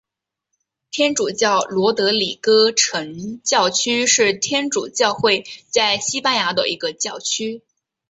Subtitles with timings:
[0.89, 7.61] 天主教罗德里戈城教区是天主教会在西班牙的一个教区。